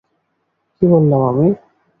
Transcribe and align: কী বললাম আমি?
কী 0.75 0.85
বললাম 0.87 1.21
আমি? 1.29 1.47